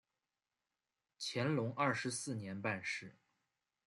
[1.19, 3.17] 乾隆二十四年办事。